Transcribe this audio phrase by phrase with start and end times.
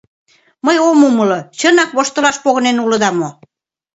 [0.65, 3.29] Мый ом умыло: чынак, воштылаш погынен улыда мо?